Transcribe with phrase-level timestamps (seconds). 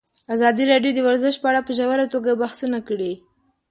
[0.35, 3.13] ازادي راډیو د ورزش په اړه په ژوره توګه بحثونه کړي.